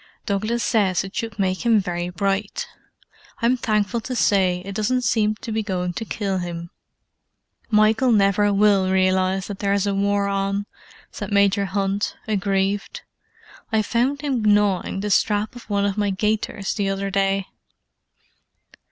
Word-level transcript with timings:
Douglas 0.25 0.63
says 0.63 1.03
it 1.03 1.15
should 1.15 1.37
make 1.37 1.63
him 1.63 1.79
very 1.79 2.09
bright. 2.09 2.65
I'm 3.39 3.55
thankful 3.55 4.01
to 4.01 4.15
say 4.15 4.63
it 4.65 4.73
doesn't 4.73 5.03
seem 5.03 5.35
to 5.35 5.51
be 5.51 5.61
going 5.61 5.93
to 5.93 6.05
kill 6.05 6.39
him." 6.39 6.71
"Michael 7.69 8.11
never 8.11 8.51
will 8.51 8.89
realize 8.89 9.45
that 9.45 9.59
there 9.59 9.73
is 9.73 9.85
a 9.85 9.93
war 9.93 10.27
on," 10.27 10.65
said 11.11 11.31
Major 11.31 11.65
Hunt, 11.65 12.15
aggrieved. 12.27 13.01
"I 13.71 13.83
found 13.83 14.21
him 14.21 14.41
gnawing 14.43 15.01
the 15.01 15.11
strap 15.11 15.55
of 15.55 15.69
one 15.69 15.85
of 15.85 15.99
my 15.99 16.09
gaiters 16.09 16.73
the 16.73 16.89
other 16.89 17.11
day." 17.11 17.45